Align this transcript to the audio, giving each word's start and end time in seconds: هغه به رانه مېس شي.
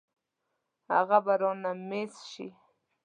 هغه 0.93 1.17
به 1.25 1.33
رانه 1.41 1.71
مېس 1.87 2.15
شي. 2.31 2.47